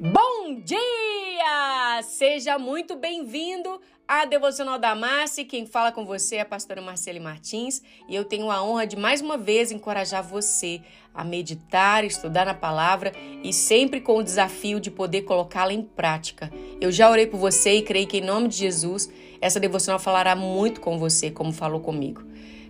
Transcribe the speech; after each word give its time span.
Bom 0.00 0.60
dia! 0.60 2.02
Seja 2.02 2.58
muito 2.58 2.96
bem-vindo 2.96 3.80
à 4.06 4.24
Devocional 4.24 4.78
da 4.78 4.94
Márcia. 4.94 5.44
Quem 5.44 5.66
fala 5.66 5.90
com 5.92 6.04
você 6.04 6.36
é 6.36 6.40
a 6.40 6.44
pastora 6.44 6.82
Marcele 6.82 7.20
Martins 7.20 7.82
e 8.08 8.14
eu 8.14 8.24
tenho 8.24 8.50
a 8.50 8.62
honra 8.62 8.86
de 8.86 8.96
mais 8.96 9.20
uma 9.20 9.38
vez 9.38 9.70
encorajar 9.70 10.22
você 10.22 10.82
a 11.14 11.24
meditar, 11.24 12.04
estudar 12.04 12.44
na 12.44 12.54
palavra 12.54 13.12
e 13.42 13.52
sempre 13.52 14.00
com 14.00 14.18
o 14.18 14.22
desafio 14.22 14.80
de 14.80 14.90
poder 14.90 15.22
colocá-la 15.22 15.72
em 15.72 15.82
prática. 15.82 16.52
Eu 16.80 16.92
já 16.92 17.10
orei 17.10 17.26
por 17.26 17.38
você 17.38 17.76
e 17.76 17.82
creio 17.82 18.06
que 18.06 18.18
em 18.18 18.24
nome 18.24 18.48
de 18.48 18.56
Jesus 18.56 19.10
essa 19.40 19.60
devocional 19.60 19.98
falará 19.98 20.34
muito 20.34 20.80
com 20.80 20.98
você, 20.98 21.30
como 21.30 21.52
falou 21.52 21.80
comigo. 21.80 22.22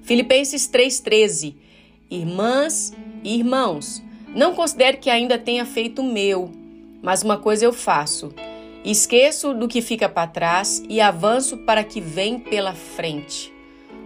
Filipenses 0.03 0.69
3,13 0.69 1.57
Irmãs 2.11 2.93
e 3.25 3.39
irmãos, 3.39 4.03
não 4.29 4.55
considere 4.55 4.99
que 4.99 5.09
ainda 5.09 5.39
tenha 5.39 5.65
feito 5.65 6.03
o 6.03 6.05
meu 6.05 6.64
mas 7.05 7.23
uma 7.23 7.37
coisa 7.37 7.67
eu 7.67 7.73
faço: 7.73 8.33
esqueço 8.83 9.53
do 9.53 9.69
que 9.69 9.83
fica 9.83 10.09
para 10.09 10.27
trás 10.27 10.83
e 10.89 11.03
avanço 11.03 11.59
para 11.59 11.85
que 11.85 12.01
vem 12.01 12.39
pela 12.39 12.73
frente. 12.73 13.53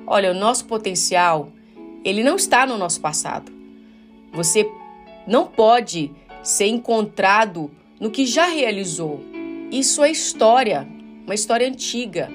Olha, 0.04 0.32
o 0.32 0.34
nosso 0.34 0.64
potencial, 0.64 1.50
ele 2.04 2.24
não 2.24 2.34
está 2.34 2.66
no 2.66 2.76
nosso 2.76 3.00
passado. 3.00 3.52
Você 4.32 4.68
não 5.26 5.46
pode 5.46 6.10
ser 6.42 6.66
encontrado 6.66 7.70
no 8.00 8.10
que 8.10 8.26
já 8.26 8.46
realizou. 8.46 9.20
Isso 9.70 10.02
é 10.02 10.10
história, 10.10 10.88
uma 11.24 11.34
história 11.34 11.68
antiga. 11.68 12.28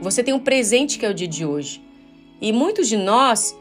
Você 0.00 0.24
tem 0.24 0.32
um 0.32 0.38
presente 0.38 0.98
que 0.98 1.04
é 1.04 1.10
o 1.10 1.14
dia 1.14 1.28
de 1.28 1.44
hoje. 1.44 1.82
E 2.40 2.52
muitos 2.52 2.88
de 2.88 2.96
nós 2.96 3.54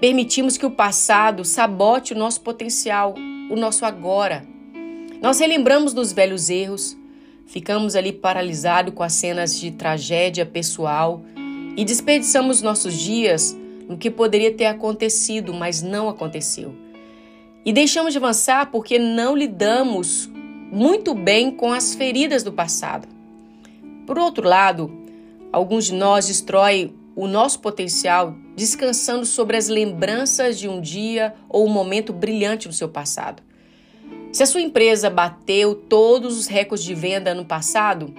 permitimos 0.00 0.56
que 0.56 0.66
o 0.66 0.70
passado 0.70 1.44
sabote 1.44 2.12
o 2.12 2.18
nosso 2.18 2.40
potencial, 2.40 3.14
o 3.50 3.54
nosso 3.54 3.84
agora. 3.84 4.44
Nós 5.20 5.38
relembramos 5.38 5.92
dos 5.92 6.12
velhos 6.12 6.48
erros, 6.48 6.96
ficamos 7.44 7.94
ali 7.94 8.10
paralisados 8.10 8.94
com 8.94 9.02
as 9.02 9.12
cenas 9.12 9.58
de 9.60 9.70
tragédia 9.70 10.46
pessoal 10.46 11.22
e 11.76 11.84
desperdiçamos 11.84 12.62
nossos 12.62 12.94
dias 12.94 13.54
no 13.86 13.98
que 13.98 14.10
poderia 14.10 14.50
ter 14.50 14.64
acontecido, 14.64 15.52
mas 15.52 15.82
não 15.82 16.08
aconteceu. 16.08 16.74
E 17.66 17.72
deixamos 17.72 18.12
de 18.12 18.18
avançar 18.18 18.70
porque 18.70 18.98
não 18.98 19.36
lidamos 19.36 20.30
muito 20.72 21.12
bem 21.12 21.50
com 21.50 21.70
as 21.70 21.94
feridas 21.94 22.42
do 22.42 22.52
passado. 22.52 23.06
Por 24.06 24.18
outro 24.18 24.48
lado, 24.48 24.90
alguns 25.52 25.86
de 25.86 25.94
nós 25.94 26.28
destroem 26.28 26.94
o 27.14 27.26
nosso 27.26 27.60
potencial 27.60 28.34
descansando 28.56 29.26
sobre 29.26 29.58
as 29.58 29.68
lembranças 29.68 30.58
de 30.58 30.66
um 30.66 30.80
dia 30.80 31.34
ou 31.46 31.66
um 31.66 31.70
momento 31.70 32.10
brilhante 32.10 32.66
do 32.66 32.72
seu 32.72 32.88
passado. 32.88 33.49
Se 34.32 34.44
a 34.44 34.46
sua 34.46 34.60
empresa 34.60 35.10
bateu 35.10 35.74
todos 35.74 36.38
os 36.38 36.46
recordes 36.46 36.84
de 36.84 36.94
venda 36.94 37.34
no 37.34 37.44
passado, 37.44 38.14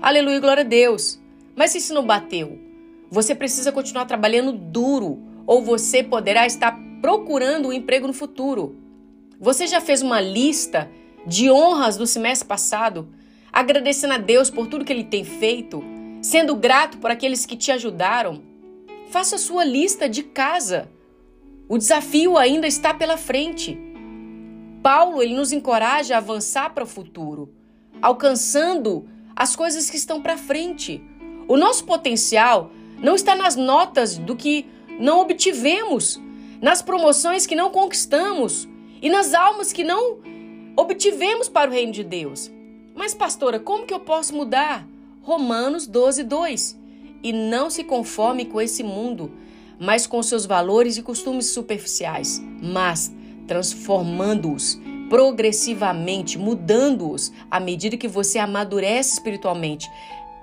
aleluia, 0.00 0.38
glória 0.38 0.60
a 0.60 0.66
Deus. 0.66 1.20
Mas 1.56 1.72
se 1.72 1.78
isso 1.78 1.92
não 1.92 2.06
bateu, 2.06 2.58
você 3.10 3.34
precisa 3.34 3.72
continuar 3.72 4.04
trabalhando 4.04 4.52
duro 4.52 5.18
ou 5.44 5.62
você 5.62 6.04
poderá 6.04 6.46
estar 6.46 6.78
procurando 7.02 7.68
um 7.68 7.72
emprego 7.72 8.06
no 8.06 8.12
futuro. 8.12 8.76
Você 9.40 9.66
já 9.66 9.80
fez 9.80 10.02
uma 10.02 10.20
lista 10.20 10.88
de 11.26 11.50
honras 11.50 11.96
do 11.96 12.06
semestre 12.06 12.46
passado, 12.46 13.08
agradecendo 13.52 14.14
a 14.14 14.18
Deus 14.18 14.48
por 14.48 14.68
tudo 14.68 14.84
que 14.84 14.92
ele 14.92 15.04
tem 15.04 15.24
feito, 15.24 15.82
sendo 16.22 16.54
grato 16.54 16.98
por 16.98 17.10
aqueles 17.10 17.44
que 17.44 17.56
te 17.56 17.72
ajudaram? 17.72 18.40
Faça 19.10 19.34
a 19.34 19.38
sua 19.38 19.64
lista 19.64 20.08
de 20.08 20.22
casa. 20.22 20.88
O 21.68 21.76
desafio 21.76 22.38
ainda 22.38 22.68
está 22.68 22.94
pela 22.94 23.16
frente. 23.16 23.85
Paulo 24.86 25.20
ele 25.20 25.34
nos 25.34 25.50
encoraja 25.50 26.14
a 26.14 26.18
avançar 26.18 26.72
para 26.72 26.84
o 26.84 26.86
futuro, 26.86 27.52
alcançando 28.00 29.08
as 29.34 29.56
coisas 29.56 29.90
que 29.90 29.96
estão 29.96 30.22
para 30.22 30.38
frente. 30.38 31.02
O 31.48 31.56
nosso 31.56 31.84
potencial 31.84 32.70
não 33.02 33.16
está 33.16 33.34
nas 33.34 33.56
notas 33.56 34.16
do 34.16 34.36
que 34.36 34.64
não 35.00 35.18
obtivemos, 35.18 36.22
nas 36.62 36.82
promoções 36.82 37.48
que 37.48 37.56
não 37.56 37.68
conquistamos 37.68 38.68
e 39.02 39.10
nas 39.10 39.34
almas 39.34 39.72
que 39.72 39.82
não 39.82 40.20
obtivemos 40.76 41.48
para 41.48 41.68
o 41.68 41.72
reino 41.74 41.90
de 41.90 42.04
Deus. 42.04 42.48
Mas, 42.94 43.12
pastora, 43.12 43.58
como 43.58 43.86
que 43.86 43.92
eu 43.92 43.98
posso 43.98 44.36
mudar? 44.36 44.86
Romanos 45.20 45.88
12, 45.88 46.22
2. 46.22 46.78
E 47.24 47.32
não 47.32 47.70
se 47.70 47.82
conforme 47.82 48.44
com 48.44 48.60
esse 48.60 48.84
mundo, 48.84 49.32
mas 49.80 50.06
com 50.06 50.22
seus 50.22 50.46
valores 50.46 50.96
e 50.96 51.02
costumes 51.02 51.46
superficiais, 51.46 52.40
mas 52.62 53.12
transformando-os 53.46 54.78
progressivamente, 55.08 56.38
mudando-os 56.38 57.32
à 57.50 57.60
medida 57.60 57.96
que 57.96 58.08
você 58.08 58.38
amadurece 58.38 59.14
espiritualmente 59.14 59.88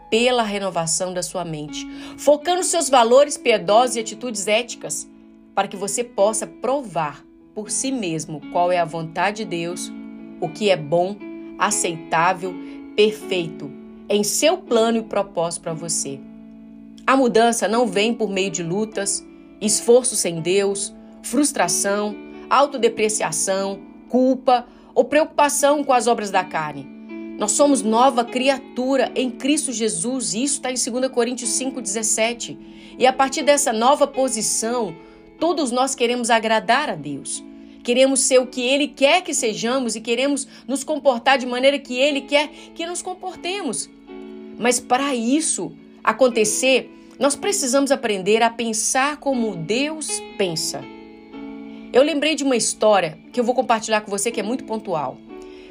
pela 0.10 0.44
renovação 0.44 1.14
da 1.14 1.24
sua 1.24 1.44
mente, 1.44 1.88
focando 2.18 2.64
seus 2.64 2.90
valores 2.90 3.38
piedosos 3.38 3.96
e 3.96 4.00
atitudes 4.00 4.48
éticas, 4.48 5.10
para 5.56 5.68
que 5.68 5.76
você 5.76 6.04
possa 6.04 6.48
provar 6.48 7.26
por 7.54 7.70
si 7.70 7.92
mesmo 7.92 8.42
qual 8.52 8.72
é 8.72 8.80
a 8.80 8.86
vontade 8.86 9.38
de 9.38 9.46
Deus, 9.46 9.92
o 10.40 10.50
que 10.50 10.70
é 10.70 10.78
bom, 10.78 11.16
aceitável, 11.60 12.54
perfeito 12.96 13.84
em 14.10 14.24
seu 14.24 14.58
plano 14.58 15.00
e 15.00 15.04
propósito 15.04 15.64
para 15.64 15.74
você. 15.74 16.20
A 17.06 17.18
mudança 17.18 17.68
não 17.68 17.88
vem 17.88 18.14
por 18.14 18.30
meio 18.30 18.52
de 18.52 18.64
lutas, 18.64 19.26
esforço 19.60 20.16
sem 20.16 20.42
Deus, 20.42 20.94
frustração, 21.22 22.16
autodepreciação, 22.54 23.80
culpa 24.10 24.68
ou 24.94 25.06
preocupação 25.06 25.84
com 25.84 25.92
as 25.92 26.06
obras 26.06 26.30
da 26.30 26.44
carne. 26.44 26.88
Nós 27.38 27.54
somos 27.54 27.82
nova 27.82 28.24
criatura 28.24 29.12
em 29.16 29.32
Cristo 29.32 29.72
Jesus, 29.72 30.36
isso 30.36 30.56
está 30.56 30.72
em 30.72 30.76
2 30.76 31.12
Coríntios 31.12 31.50
5,17. 31.50 32.58
E 33.00 33.08
a 33.08 33.12
partir 33.12 33.42
dessa 33.42 33.74
nova 33.74 34.06
posição, 34.06 34.96
todos 35.40 35.72
nós 35.72 35.96
queremos 35.96 36.30
agradar 36.30 36.92
a 36.92 36.96
Deus. 36.96 37.44
Queremos 37.84 38.20
ser 38.20 38.40
o 38.40 38.46
que 38.46 38.62
Ele 38.62 38.88
quer 38.88 39.22
que 39.22 39.34
sejamos 39.34 39.96
e 39.96 40.02
queremos 40.02 40.48
nos 40.68 40.84
comportar 40.84 41.40
de 41.40 41.48
maneira 41.48 41.80
que 41.80 41.98
Ele 41.98 42.22
quer 42.22 42.50
que 42.76 42.86
nos 42.86 43.02
comportemos. 43.02 43.90
Mas 44.60 44.80
para 44.80 45.16
isso 45.16 45.74
acontecer, 46.04 46.90
nós 47.20 47.36
precisamos 47.36 47.92
aprender 47.92 48.44
a 48.44 48.50
pensar 48.50 49.18
como 49.18 49.56
Deus 49.56 50.22
pensa. 50.38 50.93
Eu 51.94 52.02
lembrei 52.02 52.34
de 52.34 52.44
uma 52.44 52.56
história 52.56 53.20
que 53.32 53.40
eu 53.40 53.44
vou 53.44 53.54
compartilhar 53.54 54.02
com 54.02 54.10
você 54.10 54.32
que 54.32 54.40
é 54.40 54.44
muito 54.44 54.64
pontual. 54.64 55.16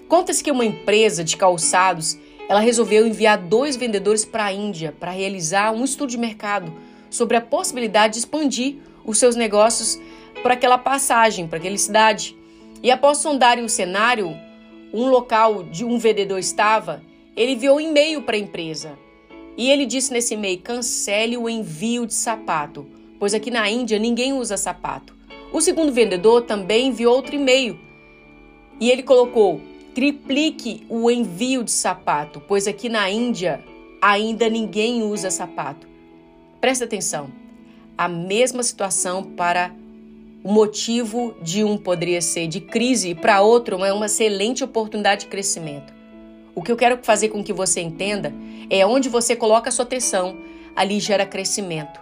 Conta-se 0.07 0.45
que 0.45 0.53
uma 0.53 0.65
empresa 0.65 1.25
de 1.25 1.37
calçados, 1.37 2.17
ela 2.49 2.61
resolveu 2.61 3.05
enviar 3.05 3.37
dois 3.37 3.75
vendedores 3.75 4.25
para 4.25 4.45
a 4.45 4.53
Índia 4.53 4.95
para 5.01 5.11
realizar 5.11 5.73
um 5.73 5.83
estudo 5.83 6.11
de 6.11 6.19
mercado 6.19 6.73
sobre 7.11 7.37
a 7.37 7.41
possibilidade 7.41 8.13
de 8.13 8.19
expandir 8.21 8.77
os 9.05 9.19
seus 9.19 9.35
negócios 9.35 10.01
para 10.45 10.55
aquela 10.55 10.79
passagem, 10.79 11.49
para 11.49 11.59
aquela 11.59 11.77
cidade. 11.77 12.37
E 12.81 12.89
após 12.93 13.19
sondarem 13.19 13.65
o 13.65 13.69
cenário, 13.69 14.33
um 14.95 15.09
local 15.09 15.65
de 15.65 15.85
um 15.85 15.99
vendedor 15.99 16.39
estava, 16.39 17.03
ele 17.37 17.55
enviou 17.55 17.79
um 17.79 17.81
e-mail 17.81 18.23
para 18.23 18.37
a 18.37 18.41
empresa. 18.41 18.97
E 19.57 19.69
ele 19.69 19.87
disse 19.87 20.13
nesse 20.13 20.35
e-mail: 20.35 20.61
cancele 20.61 21.37
o 21.37 21.49
envio 21.49 22.07
de 22.07 22.15
sapato, 22.15 22.87
pois 23.19 23.35
aqui 23.35 23.51
na 23.51 23.69
Índia 23.69 23.99
ninguém 23.99 24.33
usa 24.33 24.57
sapato. 24.57 25.21
O 25.53 25.61
segundo 25.61 25.93
vendedor 25.93 26.43
também 26.43 26.89
enviou 26.89 27.15
outro 27.15 27.35
e-mail 27.35 27.79
e 28.81 28.91
ele 28.91 29.03
colocou: 29.03 29.61
triplique 29.95 30.85
o 30.89 31.11
envio 31.11 31.63
de 31.63 31.71
sapato, 31.71 32.41
pois 32.41 32.67
aqui 32.67 32.89
na 32.89 33.11
Índia 33.11 33.63
ainda 34.01 34.49
ninguém 34.49 35.03
usa 35.03 35.31
sapato. 35.31 35.87
Presta 36.61 36.85
atenção. 36.85 37.31
A 37.97 38.09
mesma 38.09 38.63
situação 38.63 39.23
para 39.23 39.71
o 40.43 40.51
motivo 40.51 41.37
de 41.41 41.63
um 41.63 41.77
poderia 41.77 42.21
ser 42.21 42.49
de 42.49 42.61
crise 42.61 43.15
para 43.15 43.43
outro 43.43 43.85
é 43.85 43.93
uma 43.93 44.07
excelente 44.07 44.65
oportunidade 44.65 45.23
de 45.23 45.27
crescimento. 45.29 45.93
O 46.55 46.63
que 46.63 46.73
eu 46.73 46.77
quero 46.77 46.99
fazer 47.03 47.29
com 47.29 47.45
que 47.45 47.53
você 47.53 47.81
entenda 47.81 48.35
é 48.69 48.85
onde 48.85 49.09
você 49.09 49.37
coloca 49.37 49.69
a 49.69 49.73
sua 49.73 49.85
atenção, 49.85 50.37
ali 50.75 50.99
gera 50.99 51.25
crescimento. 51.25 52.02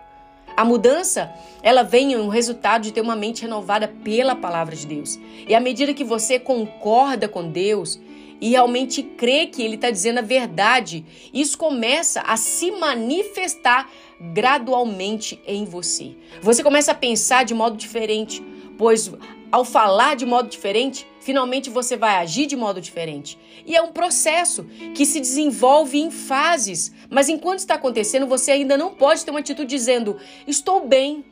A 0.57 0.65
mudança, 0.65 1.33
ela 1.63 1.83
vem 1.83 2.17
um 2.17 2.29
resultado 2.29 2.83
de 2.83 2.93
ter 2.93 3.01
uma 3.01 3.17
mente 3.17 3.43
renovada 3.43 3.89
pela 3.89 4.35
palavra 4.35 4.77
de 4.77 4.87
Deus. 4.87 5.19
E 5.49 5.55
à 5.55 5.61
medida 5.61 5.95
que 5.95 6.05
você 6.05 6.39
concorda 6.39 7.29
com 7.29 7.49
Deus 7.49 8.01
e 8.41 8.51
realmente 8.51 9.03
crê 9.03 9.47
que 9.47 9.63
Ele 9.63 9.75
está 9.75 9.91
dizendo 9.91 10.19
a 10.19 10.23
verdade, 10.23 11.05
isso 11.33 11.59
começa 11.59 12.21
a 12.23 12.37
se 12.37 12.71
manifestar 12.71 13.91
gradualmente 14.21 15.41
em 15.47 15.65
você. 15.65 16.15
Você 16.43 16.63
começa 16.63 16.93
a 16.93 16.95
pensar 16.95 17.45
de 17.45 17.55
modo 17.55 17.77
diferente, 17.77 18.43
pois 18.77 19.11
ao 19.51 19.65
falar 19.65 20.15
de 20.15 20.25
modo 20.25 20.49
diferente, 20.49 21.07
finalmente 21.21 21.71
você 21.71 21.97
vai 21.97 22.17
agir 22.17 22.47
de 22.47 22.57
modo 22.57 22.81
diferente. 22.81 23.39
E 23.67 23.75
é 23.75 23.83
um 23.83 23.93
processo 23.93 24.65
que 24.95 25.05
se 25.05 25.21
desenvolve 25.21 25.99
em 25.99 26.11
fases, 26.11 26.93
mas 27.11 27.29
enquanto 27.29 27.59
está 27.59 27.75
acontecendo, 27.75 28.27
você 28.27 28.53
ainda 28.53 28.77
não 28.77 28.95
pode 28.95 29.25
ter 29.25 29.31
uma 29.31 29.41
atitude 29.41 29.69
dizendo: 29.69 30.17
estou 30.47 30.87
bem, 30.87 31.25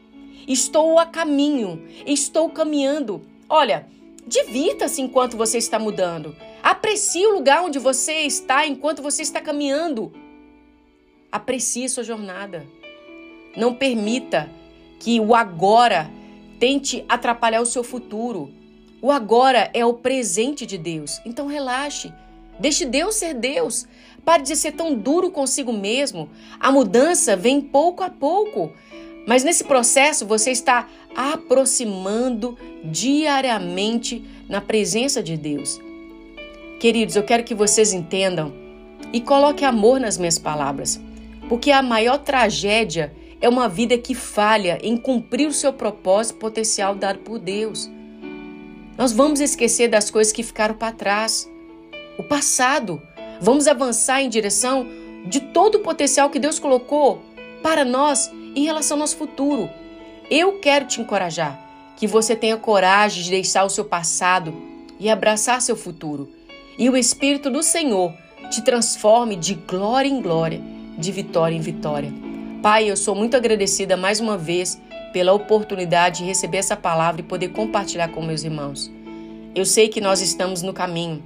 estou 0.47 0.99
a 0.99 1.06
caminho, 1.06 1.87
estou 2.06 2.50
caminhando. 2.50 3.23
Olha, 3.49 3.87
divirta-se 4.26 5.00
enquanto 5.00 5.37
você 5.37 5.59
está 5.59 5.79
mudando. 5.79 6.35
Aprecie 6.62 7.26
o 7.26 7.35
lugar 7.35 7.62
onde 7.62 7.79
você 7.79 8.23
está 8.23 8.67
enquanto 8.67 9.00
você 9.00 9.23
está 9.23 9.41
caminhando. 9.41 10.12
Aprecie 11.31 11.88
sua 11.88 12.03
jornada. 12.03 12.67
Não 13.56 13.75
permita 13.75 14.50
que 14.99 15.20
o 15.20 15.35
agora 15.35 16.11
tente 16.58 17.05
atrapalhar 17.08 17.60
o 17.60 17.66
seu 17.66 17.84
futuro. 17.84 18.50
O 19.00 19.10
agora 19.10 19.70
é 19.72 19.84
o 19.84 19.94
presente 19.94 20.66
de 20.66 20.76
Deus. 20.76 21.20
Então 21.25 21.46
relaxe. 21.46 22.12
Deixe 22.58 22.84
Deus 22.84 23.14
ser 23.14 23.34
Deus. 23.34 23.87
Pare 24.25 24.43
de 24.43 24.56
ser 24.56 24.72
tão 24.72 24.94
duro 24.94 25.31
consigo 25.31 25.72
mesmo. 25.72 26.28
A 26.58 26.72
mudança 26.72 27.37
vem 27.37 27.60
pouco 27.60 28.02
a 28.02 28.10
pouco. 28.10 28.72
Mas 29.26 29.44
nesse 29.44 29.62
processo 29.64 30.26
você 30.26 30.50
está 30.50 30.88
aproximando 31.14 32.58
diariamente 32.84 34.25
na 34.49 34.60
presença 34.60 35.22
de 35.22 35.37
Deus. 35.37 35.78
Queridos, 36.81 37.16
eu 37.16 37.22
quero 37.22 37.44
que 37.44 37.55
vocês 37.55 37.93
entendam 37.93 38.52
e 39.12 39.20
coloquem 39.20 39.66
amor 39.66 40.00
nas 40.00 40.16
minhas 40.16 40.38
palavras, 40.38 41.00
porque 41.49 41.70
a 41.70 41.82
maior 41.82 42.19
tragédia 42.19 43.12
é 43.40 43.49
uma 43.49 43.69
vida 43.69 43.96
que 43.96 44.14
falha 44.14 44.79
em 44.82 44.96
cumprir 44.96 45.46
o 45.46 45.52
seu 45.52 45.73
propósito 45.73 46.38
potencial 46.38 46.94
dado 46.94 47.20
por 47.20 47.38
Deus. 47.38 47.88
Nós 48.96 49.12
vamos 49.12 49.40
esquecer 49.40 49.88
das 49.88 50.11
coisas 50.11 50.32
que 50.32 50.43
ficaram 50.43 50.75
para 50.75 50.93
trás, 50.93 51.49
o 52.19 52.25
passado. 52.25 53.00
Vamos 53.40 53.69
avançar 53.69 54.20
em 54.20 54.29
direção 54.29 54.87
de 55.26 55.40
todo 55.40 55.76
o 55.76 55.81
potencial 55.81 56.31
que 56.31 56.40
Deus 56.40 56.58
colocou 56.58 57.23
para 57.62 57.85
nós 57.85 58.31
em 58.56 58.64
relação 58.64 58.96
ao 58.96 59.00
nosso 59.00 59.17
futuro. 59.17 59.70
Eu 60.29 60.58
quero 60.58 60.87
te 60.87 61.00
encorajar 61.00 61.58
que 61.96 62.06
você 62.06 62.34
tenha 62.34 62.56
coragem 62.56 63.23
de 63.23 63.31
deixar 63.31 63.64
o 63.64 63.70
seu 63.70 63.84
passado 63.84 64.55
e 64.99 65.08
abraçar 65.08 65.62
seu 65.62 65.76
futuro. 65.76 66.29
E 66.76 66.91
o 66.91 66.96
Espírito 66.96 67.50
do 67.50 67.62
Senhor 67.62 68.12
te 68.50 68.62
transforme 68.62 69.37
de 69.37 69.55
glória 69.55 70.08
em 70.08 70.20
glória, 70.20 70.61
de 70.96 71.12
vitória 71.12 71.55
em 71.55 71.61
vitória. 71.61 72.27
Pai, 72.62 72.90
eu 72.90 72.96
sou 72.96 73.14
muito 73.14 73.37
agradecida 73.37 73.96
mais 73.96 74.19
uma 74.19 74.37
vez 74.37 74.82
pela 75.12 75.32
oportunidade 75.32 76.19
de 76.19 76.25
receber 76.25 76.58
essa 76.58 76.76
palavra 76.76 77.20
e 77.20 77.25
poder 77.25 77.50
compartilhar 77.50 78.08
com 78.08 78.20
meus 78.20 78.43
irmãos. 78.43 78.90
Eu 79.55 79.64
sei 79.64 79.87
que 79.87 80.00
nós 80.00 80.20
estamos 80.20 80.60
no 80.60 80.72
caminho, 80.72 81.22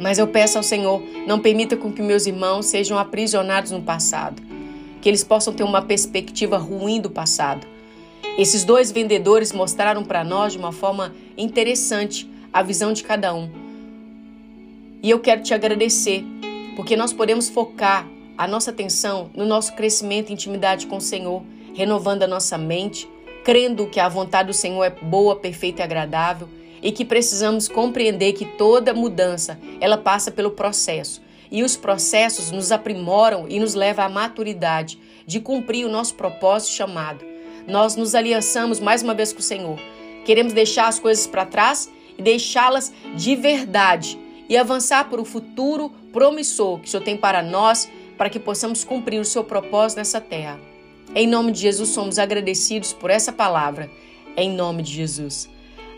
mas 0.00 0.18
eu 0.18 0.26
peço 0.26 0.56
ao 0.56 0.64
Senhor, 0.64 1.02
não 1.26 1.40
permita 1.40 1.76
com 1.76 1.92
que 1.92 2.00
meus 2.00 2.26
irmãos 2.26 2.64
sejam 2.64 2.98
aprisionados 2.98 3.70
no 3.70 3.82
passado, 3.82 4.42
que 5.02 5.10
eles 5.10 5.22
possam 5.22 5.52
ter 5.52 5.62
uma 5.62 5.82
perspectiva 5.82 6.56
ruim 6.56 7.02
do 7.02 7.10
passado. 7.10 7.66
Esses 8.38 8.64
dois 8.64 8.90
vendedores 8.90 9.52
mostraram 9.52 10.02
para 10.02 10.24
nós 10.24 10.54
de 10.54 10.58
uma 10.58 10.72
forma 10.72 11.14
interessante 11.36 12.26
a 12.50 12.62
visão 12.62 12.94
de 12.94 13.04
cada 13.04 13.34
um. 13.34 13.50
E 15.02 15.10
eu 15.10 15.20
quero 15.20 15.42
te 15.42 15.52
agradecer, 15.52 16.24
porque 16.76 16.96
nós 16.96 17.12
podemos 17.12 17.50
focar 17.50 18.08
a 18.36 18.46
nossa 18.46 18.70
atenção 18.70 19.30
no 19.34 19.46
nosso 19.46 19.74
crescimento 19.74 20.30
e 20.30 20.32
intimidade 20.32 20.86
com 20.86 20.96
o 20.96 21.00
Senhor, 21.00 21.42
renovando 21.74 22.22
a 22.22 22.26
nossa 22.26 22.58
mente, 22.58 23.08
crendo 23.44 23.86
que 23.86 24.00
a 24.00 24.08
vontade 24.08 24.48
do 24.48 24.54
Senhor 24.54 24.82
é 24.84 24.90
boa, 24.90 25.36
perfeita 25.36 25.82
e 25.82 25.84
agradável 25.84 26.48
e 26.82 26.92
que 26.92 27.04
precisamos 27.04 27.66
compreender 27.66 28.34
que 28.34 28.44
toda 28.44 28.92
mudança, 28.92 29.58
ela 29.80 29.96
passa 29.96 30.30
pelo 30.30 30.50
processo. 30.50 31.22
E 31.50 31.62
os 31.62 31.76
processos 31.76 32.50
nos 32.50 32.70
aprimoram 32.70 33.46
e 33.48 33.58
nos 33.58 33.74
levam 33.74 34.04
à 34.04 34.08
maturidade 34.08 34.98
de 35.26 35.40
cumprir 35.40 35.86
o 35.86 35.90
nosso 35.90 36.14
propósito 36.14 36.72
chamado. 36.72 37.24
Nós 37.66 37.96
nos 37.96 38.14
aliançamos 38.14 38.80
mais 38.80 39.02
uma 39.02 39.14
vez 39.14 39.32
com 39.32 39.38
o 39.38 39.42
Senhor. 39.42 39.78
Queremos 40.26 40.52
deixar 40.52 40.88
as 40.88 40.98
coisas 40.98 41.26
para 41.26 41.46
trás 41.46 41.90
e 42.18 42.22
deixá-las 42.22 42.92
de 43.14 43.34
verdade 43.34 44.18
e 44.46 44.56
avançar 44.56 45.08
para 45.08 45.20
o 45.20 45.24
futuro 45.24 45.90
promissor 46.12 46.80
que 46.80 46.88
o 46.88 46.90
Senhor 46.90 47.02
tem 47.02 47.16
para 47.16 47.42
nós, 47.42 47.88
para 48.16 48.30
que 48.30 48.38
possamos 48.38 48.84
cumprir 48.84 49.20
o 49.20 49.24
seu 49.24 49.44
propósito 49.44 49.98
nessa 49.98 50.20
terra. 50.20 50.60
Em 51.14 51.26
nome 51.26 51.52
de 51.52 51.60
Jesus, 51.60 51.90
somos 51.90 52.18
agradecidos 52.18 52.92
por 52.92 53.10
essa 53.10 53.32
palavra. 53.32 53.90
Em 54.36 54.50
nome 54.50 54.82
de 54.82 54.92
Jesus. 54.92 55.48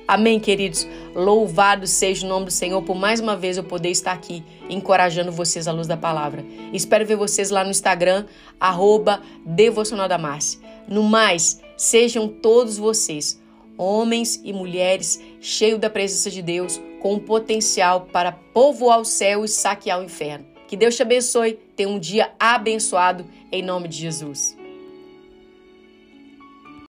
Amém, 0.06 0.38
queridos. 0.38 0.86
Louvado 1.14 1.86
seja 1.86 2.24
o 2.24 2.28
nome 2.28 2.46
do 2.46 2.52
Senhor 2.52 2.80
por 2.82 2.94
mais 2.94 3.18
uma 3.18 3.36
vez 3.36 3.56
eu 3.56 3.64
poder 3.64 3.90
estar 3.90 4.12
aqui 4.12 4.44
encorajando 4.68 5.32
vocês 5.32 5.66
à 5.66 5.72
luz 5.72 5.88
da 5.88 5.96
palavra. 5.96 6.44
Espero 6.72 7.04
ver 7.04 7.16
vocês 7.16 7.50
lá 7.50 7.64
no 7.64 7.70
Instagram, 7.70 8.24
arroba 8.60 9.20
Devocional 9.44 10.06
da 10.06 10.16
Márcia. 10.16 10.60
No 10.86 11.02
mais, 11.02 11.60
sejam 11.76 12.28
todos 12.28 12.78
vocês, 12.78 13.40
homens 13.76 14.40
e 14.44 14.52
mulheres, 14.52 15.20
cheios 15.40 15.80
da 15.80 15.90
presença 15.90 16.30
de 16.30 16.40
Deus, 16.40 16.80
com 17.00 17.14
um 17.14 17.18
potencial 17.18 18.02
para 18.12 18.30
povoar 18.30 19.00
o 19.00 19.04
céu 19.04 19.44
e 19.44 19.48
saquear 19.48 20.00
o 20.00 20.04
inferno. 20.04 20.55
Que 20.66 20.76
Deus 20.76 20.96
te 20.96 21.02
abençoe. 21.02 21.58
Tenha 21.76 21.88
um 21.88 21.98
dia 21.98 22.32
abençoado 22.38 23.24
em 23.52 23.62
nome 23.62 23.88
de 23.88 23.98
Jesus. 23.98 24.55